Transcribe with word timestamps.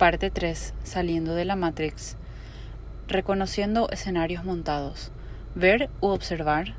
Parte 0.00 0.30
3. 0.30 0.72
Saliendo 0.82 1.34
de 1.34 1.44
la 1.44 1.56
Matrix. 1.56 2.16
Reconociendo 3.06 3.90
escenarios 3.90 4.46
montados. 4.46 5.12
Ver 5.54 5.90
u 6.00 6.06
observar. 6.06 6.72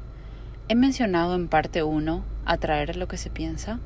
He 0.69 0.73
mencionado 0.73 1.35
en 1.35 1.47
parte 1.47 1.83
1, 1.83 2.25
atraer 2.45 2.95
lo 2.95 3.07
que 3.07 3.17
se 3.17 3.29
piensa, 3.29 3.79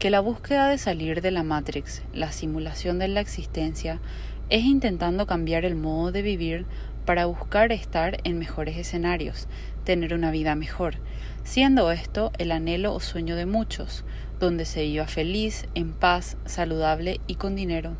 que 0.00 0.10
la 0.10 0.18
búsqueda 0.18 0.68
de 0.68 0.76
salir 0.76 1.22
de 1.22 1.30
la 1.30 1.44
Matrix, 1.44 2.02
la 2.12 2.32
simulación 2.32 2.98
de 2.98 3.06
la 3.06 3.20
existencia, 3.20 4.00
es 4.48 4.64
intentando 4.64 5.24
cambiar 5.24 5.64
el 5.64 5.76
modo 5.76 6.10
de 6.10 6.22
vivir 6.22 6.66
para 7.06 7.26
buscar 7.26 7.70
estar 7.70 8.16
en 8.24 8.40
mejores 8.40 8.76
escenarios, 8.76 9.46
tener 9.84 10.14
una 10.14 10.32
vida 10.32 10.56
mejor, 10.56 10.96
siendo 11.44 11.92
esto 11.92 12.32
el 12.38 12.50
anhelo 12.50 12.92
o 12.92 12.98
sueño 12.98 13.36
de 13.36 13.46
muchos, 13.46 14.02
donde 14.40 14.64
se 14.64 14.84
iba 14.84 15.06
feliz, 15.06 15.68
en 15.76 15.92
paz, 15.92 16.36
saludable 16.44 17.20
y 17.28 17.36
con 17.36 17.54
dinero. 17.54 17.94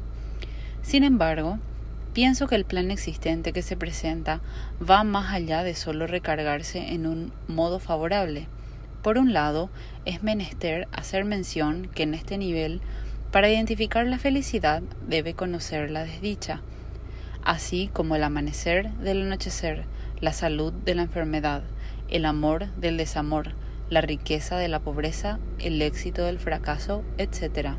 Sin 0.83 1.05
embargo, 1.05 1.59
pienso 2.15 2.48
que 2.48 2.55
el 2.55 2.65
plan 2.65 2.91
existente 2.91 3.52
que 3.52 3.62
se 3.62 3.77
presenta 3.77 4.41
va 4.83 5.05
más 5.05 5.33
allá 5.33 5.62
de 5.62 5.75
solo 5.75 6.07
recargarse 6.07 6.93
en 6.93 7.07
un 7.07 7.33
modo 7.48 7.79
favorable. 7.79 8.48
Por 9.02 9.19
un 9.19 9.33
lado, 9.33 9.71
es 10.05 10.23
menester 10.23 10.88
hacer 10.93 11.24
mención 11.24 11.88
que 11.95 12.02
en 12.02 12.15
este 12.15 12.38
nivel, 12.38 12.80
para 13.30 13.51
identificar 13.51 14.07
la 14.07 14.19
felicidad, 14.19 14.83
debe 15.07 15.35
conocer 15.35 15.91
la 15.91 16.05
desdicha, 16.05 16.62
así 17.45 17.91
como 17.93 18.16
el 18.16 18.24
amanecer 18.24 18.91
del 18.95 19.23
anochecer, 19.23 19.85
la 20.21 20.33
salud 20.33 20.73
de 20.73 20.95
la 20.95 21.02
enfermedad, 21.02 21.62
el 22.09 22.24
amor 22.24 22.66
del 22.77 22.97
desamor, 22.97 23.52
la 23.88 24.01
riqueza 24.01 24.57
de 24.57 24.69
la 24.69 24.80
pobreza, 24.80 25.38
el 25.59 25.80
éxito 25.83 26.24
del 26.24 26.38
fracaso, 26.38 27.05
etc 27.19 27.77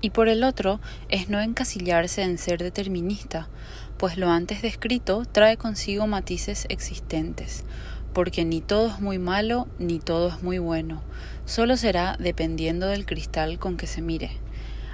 y 0.00 0.10
por 0.10 0.28
el 0.28 0.44
otro 0.44 0.80
es 1.08 1.28
no 1.28 1.40
encasillarse 1.40 2.22
en 2.22 2.38
ser 2.38 2.62
determinista, 2.62 3.48
pues 3.96 4.16
lo 4.16 4.30
antes 4.30 4.62
descrito 4.62 5.24
trae 5.30 5.56
consigo 5.56 6.06
matices 6.06 6.66
existentes, 6.68 7.64
porque 8.12 8.44
ni 8.44 8.60
todo 8.60 8.88
es 8.88 9.00
muy 9.00 9.18
malo 9.18 9.66
ni 9.78 9.98
todo 9.98 10.28
es 10.28 10.42
muy 10.42 10.58
bueno, 10.58 11.02
solo 11.46 11.76
será 11.76 12.16
dependiendo 12.18 12.86
del 12.86 13.06
cristal 13.06 13.58
con 13.58 13.76
que 13.76 13.86
se 13.86 14.02
mire, 14.02 14.30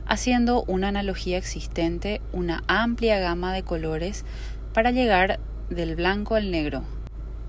haciendo 0.07 0.65
una 0.65 0.89
analogía 0.89 1.39
existente 1.39 2.21
una 2.33 2.63
amplia 2.67 3.19
gama 3.19 3.53
de 3.53 3.63
colores 3.63 4.25
para 4.73 4.91
llegar 4.91 5.39
del 5.71 5.97
blanco 5.97 6.35
al 6.35 6.51
negro. 6.51 6.83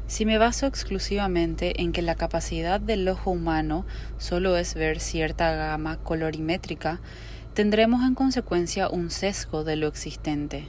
Si 0.07 0.25
me 0.25 0.37
baso 0.37 0.67
exclusivamente 0.67 1.81
en 1.81 1.91
que 1.91 2.03
la 2.03 2.13
capacidad 2.13 2.79
del 2.79 3.07
ojo 3.07 3.31
humano 3.31 3.85
solo 4.19 4.55
es 4.55 4.75
ver 4.75 4.99
cierta 4.99 5.55
gama 5.55 5.97
colorimétrica, 5.97 6.99
tendremos 7.55 8.05
en 8.05 8.15
consecuencia 8.15 8.89
un 8.89 9.09
sesgo 9.09 9.63
de 9.63 9.77
lo 9.77 9.87
existente. 9.87 10.67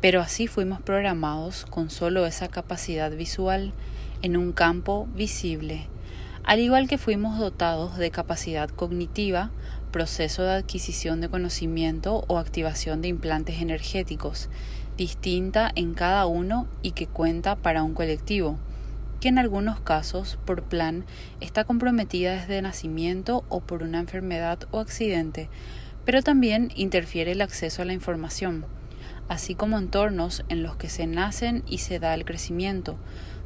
Pero 0.00 0.20
así 0.20 0.48
fuimos 0.48 0.82
programados 0.82 1.64
con 1.64 1.90
solo 1.90 2.26
esa 2.26 2.48
capacidad 2.48 3.12
visual 3.12 3.72
en 4.20 4.36
un 4.36 4.50
campo 4.50 5.06
visible, 5.14 5.86
al 6.42 6.58
igual 6.58 6.88
que 6.88 6.98
fuimos 6.98 7.38
dotados 7.38 7.98
de 7.98 8.10
capacidad 8.10 8.68
cognitiva, 8.68 9.52
proceso 9.92 10.42
de 10.42 10.54
adquisición 10.54 11.20
de 11.20 11.28
conocimiento 11.28 12.24
o 12.26 12.38
activación 12.38 13.00
de 13.00 13.06
implantes 13.06 13.62
energéticos, 13.62 14.48
distinta 14.96 15.70
en 15.76 15.94
cada 15.94 16.26
uno 16.26 16.66
y 16.82 16.92
que 16.92 17.06
cuenta 17.06 17.54
para 17.54 17.84
un 17.84 17.94
colectivo, 17.94 18.58
que 19.20 19.28
en 19.28 19.38
algunos 19.38 19.78
casos, 19.78 20.36
por 20.44 20.64
plan, 20.64 21.04
está 21.40 21.62
comprometida 21.62 22.32
desde 22.32 22.60
nacimiento 22.60 23.44
o 23.48 23.60
por 23.60 23.84
una 23.84 24.00
enfermedad 24.00 24.58
o 24.72 24.80
accidente, 24.80 25.48
pero 26.04 26.22
también 26.22 26.70
interfiere 26.74 27.32
el 27.32 27.40
acceso 27.40 27.82
a 27.82 27.84
la 27.84 27.92
información, 27.92 28.64
así 29.28 29.54
como 29.54 29.78
entornos 29.78 30.44
en 30.48 30.62
los 30.62 30.76
que 30.76 30.88
se 30.88 31.06
nacen 31.06 31.62
y 31.66 31.78
se 31.78 31.98
da 31.98 32.14
el 32.14 32.24
crecimiento, 32.24 32.96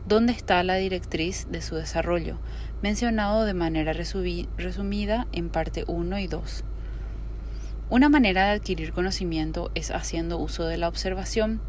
donde 0.07 0.33
está 0.33 0.63
la 0.63 0.77
directriz 0.77 1.47
de 1.51 1.61
su 1.63 1.75
desarrollo, 1.75 2.39
mencionado 2.83 3.45
de 3.45 3.55
manera 3.55 3.93
resumida 3.93 5.27
en 5.33 5.49
parte 5.49 5.85
1 5.87 6.19
y 6.19 6.27
2. 6.27 6.65
Una 7.89 8.09
manera 8.09 8.47
de 8.47 8.53
adquirir 8.53 8.93
conocimiento 8.93 9.71
es 9.75 9.91
haciendo 9.91 10.39
uso 10.39 10.65
de 10.65 10.77
la 10.77 10.89
observación, 10.89 11.61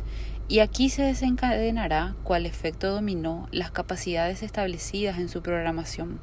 y 0.48 0.60
aquí 0.60 0.90
se 0.90 1.04
desencadenará 1.04 2.16
cuál 2.24 2.46
efecto 2.46 2.90
dominó 2.90 3.50
las 3.52 3.72
capacidades 3.72 4.44
establecidas 4.44 5.20
en 5.20 5.30
su 5.30 5.42
programación, 5.42 6.20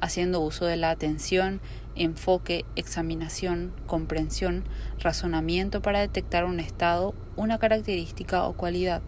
haciendo 0.00 0.40
uso 0.40 0.64
de 0.64 0.76
la 0.76 0.90
atención, 0.90 1.60
enfoque, 1.94 2.64
examinación, 2.76 3.72
comprensión, 3.86 4.64
razonamiento 5.00 5.82
para 5.82 6.00
detectar 6.00 6.44
un 6.44 6.60
estado, 6.60 7.14
una 7.36 7.58
característica 7.58 8.44
o 8.44 8.54
cualidad. 8.54 9.02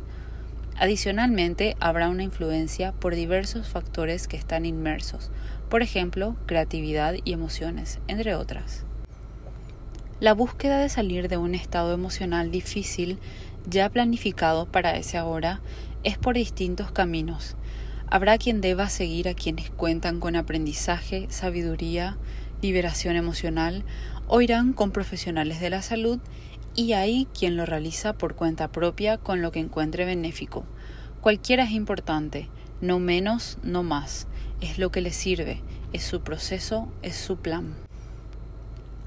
Adicionalmente, 0.78 1.76
habrá 1.80 2.08
una 2.08 2.22
influencia 2.22 2.92
por 2.92 3.14
diversos 3.14 3.68
factores 3.68 4.28
que 4.28 4.36
están 4.36 4.64
inmersos, 4.64 5.30
por 5.68 5.82
ejemplo, 5.82 6.36
creatividad 6.46 7.14
y 7.24 7.32
emociones, 7.32 7.98
entre 8.06 8.34
otras. 8.34 8.84
La 10.20 10.34
búsqueda 10.34 10.78
de 10.78 10.88
salir 10.88 11.28
de 11.28 11.36
un 11.36 11.54
estado 11.54 11.92
emocional 11.92 12.50
difícil, 12.50 13.18
ya 13.68 13.88
planificado 13.88 14.66
para 14.66 14.96
ese 14.96 15.18
ahora, 15.18 15.60
es 16.04 16.16
por 16.18 16.34
distintos 16.34 16.90
caminos. 16.90 17.56
Habrá 18.10 18.38
quien 18.38 18.62
deba 18.62 18.88
seguir 18.88 19.28
a 19.28 19.34
quienes 19.34 19.70
cuentan 19.70 20.18
con 20.18 20.34
aprendizaje, 20.34 21.26
sabiduría, 21.28 22.16
liberación 22.62 23.16
emocional 23.16 23.84
o 24.26 24.40
irán 24.40 24.72
con 24.72 24.92
profesionales 24.92 25.60
de 25.60 25.68
la 25.68 25.82
salud 25.82 26.18
y 26.74 26.94
hay 26.94 27.26
quien 27.38 27.56
lo 27.56 27.66
realiza 27.66 28.14
por 28.14 28.34
cuenta 28.34 28.72
propia 28.72 29.18
con 29.18 29.42
lo 29.42 29.52
que 29.52 29.60
encuentre 29.60 30.06
benéfico. 30.06 30.64
Cualquiera 31.20 31.64
es 31.64 31.72
importante, 31.72 32.48
no 32.80 32.98
menos, 32.98 33.58
no 33.62 33.82
más. 33.82 34.26
Es 34.62 34.78
lo 34.78 34.90
que 34.90 35.02
le 35.02 35.12
sirve, 35.12 35.60
es 35.92 36.02
su 36.02 36.22
proceso, 36.22 36.90
es 37.02 37.14
su 37.14 37.36
plan. 37.36 37.74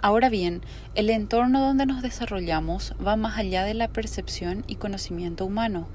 Ahora 0.04 0.30
bien, 0.30 0.62
el 0.94 1.10
entorno 1.10 1.60
donde 1.60 1.86
nos 1.86 2.02
desarrollamos 2.02 2.94
va 3.06 3.16
más 3.16 3.38
allá 3.38 3.64
de 3.64 3.74
la 3.74 3.88
percepción 3.88 4.64
y 4.68 4.76
conocimiento 4.76 5.46
humano. 5.46 5.88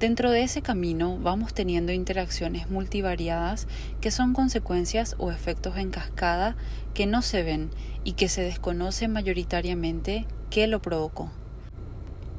Dentro 0.00 0.30
de 0.30 0.44
ese 0.44 0.62
camino 0.62 1.18
vamos 1.18 1.52
teniendo 1.54 1.90
interacciones 1.90 2.70
multivariadas 2.70 3.66
que 4.00 4.12
son 4.12 4.32
consecuencias 4.32 5.16
o 5.18 5.32
efectos 5.32 5.76
en 5.76 5.90
cascada 5.90 6.54
que 6.94 7.06
no 7.06 7.20
se 7.20 7.42
ven 7.42 7.70
y 8.04 8.12
que 8.12 8.28
se 8.28 8.42
desconoce 8.42 9.08
mayoritariamente 9.08 10.24
qué 10.50 10.68
lo 10.68 10.80
provocó. 10.80 11.32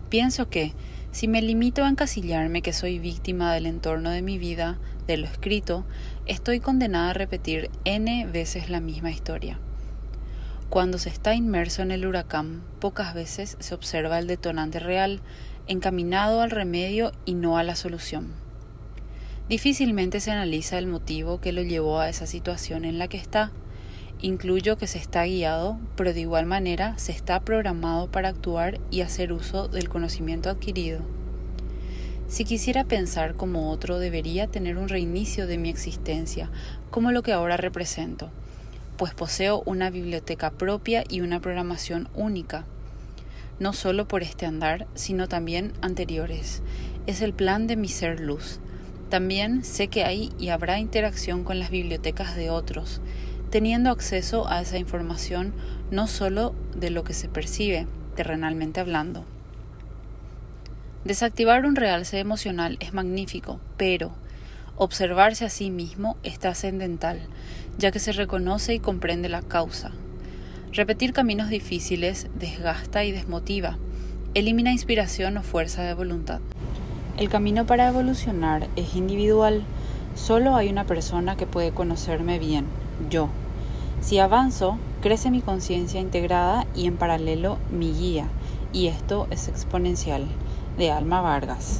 Pienso 0.07 0.49
que, 0.49 0.73
si 1.11 1.27
me 1.27 1.41
limito 1.41 1.83
a 1.83 1.89
encasillarme 1.89 2.61
que 2.61 2.71
soy 2.71 2.97
víctima 2.97 3.53
del 3.53 3.65
entorno 3.65 4.09
de 4.09 4.21
mi 4.21 4.37
vida, 4.37 4.79
de 5.05 5.17
lo 5.17 5.27
escrito, 5.27 5.85
estoy 6.27 6.61
condenada 6.61 7.09
a 7.09 7.13
repetir 7.13 7.69
n 7.83 8.25
veces 8.27 8.69
la 8.69 8.79
misma 8.79 9.11
historia. 9.11 9.59
Cuando 10.69 10.99
se 10.99 11.09
está 11.09 11.33
inmerso 11.33 11.81
en 11.81 11.89
el 11.89 12.05
huracán, 12.05 12.61
pocas 12.79 13.15
veces 13.15 13.57
se 13.59 13.73
observa 13.73 14.19
el 14.19 14.27
detonante 14.27 14.77
real, 14.77 15.19
encaminado 15.65 16.41
al 16.41 16.51
remedio 16.51 17.11
y 17.25 17.33
no 17.33 17.57
a 17.57 17.63
la 17.63 17.75
solución. 17.75 18.33
Difícilmente 19.49 20.19
se 20.19 20.29
analiza 20.29 20.77
el 20.77 20.85
motivo 20.85 21.41
que 21.41 21.53
lo 21.53 21.63
llevó 21.63 21.99
a 21.99 22.07
esa 22.07 22.27
situación 22.27 22.85
en 22.85 22.99
la 22.99 23.07
que 23.07 23.17
está. 23.17 23.51
Incluyo 24.21 24.77
que 24.77 24.85
se 24.85 24.99
está 24.99 25.23
guiado, 25.23 25.79
pero 25.95 26.13
de 26.13 26.19
igual 26.19 26.45
manera 26.45 26.95
se 26.99 27.13
está 27.13 27.39
programado 27.39 28.11
para 28.11 28.29
actuar 28.29 28.79
y 28.91 29.01
hacer 29.01 29.33
uso 29.33 29.69
del 29.69 29.89
conocimiento 29.89 30.51
adquirido. 30.51 30.99
Si 32.27 32.45
quisiera 32.45 32.83
pensar 32.83 33.33
como 33.33 33.71
otro, 33.71 33.97
debería 33.97 34.45
tener 34.45 34.77
un 34.77 34.87
reinicio 34.87 35.47
de 35.47 35.57
mi 35.57 35.69
existencia, 35.69 36.51
como 36.91 37.11
lo 37.11 37.23
que 37.23 37.33
ahora 37.33 37.57
represento, 37.57 38.29
pues 38.99 39.15
poseo 39.15 39.63
una 39.65 39.89
biblioteca 39.89 40.51
propia 40.51 41.03
y 41.09 41.21
una 41.21 41.39
programación 41.39 42.07
única 42.13 42.65
no 43.59 43.73
solo 43.73 44.07
por 44.07 44.23
este 44.23 44.45
andar, 44.45 44.87
sino 44.95 45.27
también 45.27 45.73
anteriores. 45.81 46.61
Es 47.07 47.21
el 47.21 47.33
plan 47.33 47.67
de 47.67 47.75
mi 47.75 47.87
ser 47.87 48.19
luz. 48.19 48.59
También 49.09 49.63
sé 49.63 49.87
que 49.87 50.03
hay 50.03 50.31
y 50.39 50.49
habrá 50.49 50.79
interacción 50.79 51.43
con 51.43 51.59
las 51.59 51.69
bibliotecas 51.69 52.35
de 52.35 52.49
otros, 52.49 53.01
teniendo 53.49 53.89
acceso 53.89 54.47
a 54.47 54.61
esa 54.61 54.77
información 54.77 55.53
no 55.91 56.07
solo 56.07 56.53
de 56.75 56.89
lo 56.89 57.03
que 57.03 57.13
se 57.13 57.27
percibe, 57.27 57.87
terrenalmente 58.15 58.79
hablando. 58.79 59.25
Desactivar 61.03 61.65
un 61.65 61.75
realce 61.75 62.19
emocional 62.19 62.77
es 62.79 62.93
magnífico, 62.93 63.59
pero 63.77 64.11
observarse 64.79 65.45
a 65.45 65.49
sí 65.49 65.69
mismo 65.69 66.17
es 66.23 66.39
trascendental, 66.39 67.19
ya 67.77 67.91
que 67.91 67.99
se 67.99 68.11
reconoce 68.11 68.73
y 68.73 68.79
comprende 68.79 69.29
la 69.29 69.43
causa, 69.43 69.91
Repetir 70.71 71.13
caminos 71.13 71.49
difíciles 71.49 72.27
desgasta 72.35 73.03
y 73.03 73.11
desmotiva, 73.11 73.77
elimina 74.35 74.71
inspiración 74.71 75.35
o 75.37 75.41
fuerza 75.41 75.81
de 75.81 75.95
voluntad. 75.95 76.41
El 77.17 77.27
camino 77.27 77.65
para 77.65 77.87
evolucionar 77.87 78.67
es 78.75 78.95
individual, 78.95 79.63
solo 80.13 80.55
hay 80.55 80.69
una 80.69 80.85
persona 80.85 81.35
que 81.35 81.47
puede 81.47 81.71
conocerme 81.71 82.37
bien, 82.37 82.65
yo. 83.09 83.29
Si 83.99 84.19
avanzo, 84.19 84.77
crece 85.01 85.31
mi 85.31 85.41
conciencia 85.41 85.99
integrada 85.99 86.67
y 86.75 86.85
en 86.85 86.97
paralelo 86.97 87.57
mi 87.71 87.91
guía, 87.91 88.27
y 88.71 88.87
esto 88.87 89.27
es 89.31 89.47
exponencial 89.47 90.27
de 90.77 90.91
Alma 90.91 91.21
Vargas. 91.21 91.77